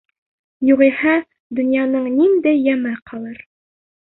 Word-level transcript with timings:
Юғиһә 0.69 1.13
донъяның 1.59 2.09
ниндәй 2.15 2.65
йәме 2.65 2.95
ҡалыр! 3.11 3.45